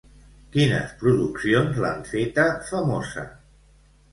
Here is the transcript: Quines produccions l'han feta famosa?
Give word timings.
Quines 0.53 0.95
produccions 1.03 1.77
l'han 1.83 2.01
feta 2.15 2.47
famosa? 2.71 3.29